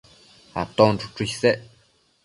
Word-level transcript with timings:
Aton 0.61 0.93
chuchu 0.99 1.23
isec 1.27 1.59